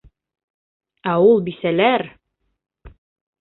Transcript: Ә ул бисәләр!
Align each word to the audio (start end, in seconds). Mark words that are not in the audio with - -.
Ә 1.11 1.13
ул 1.25 1.43
бисәләр! 1.49 2.07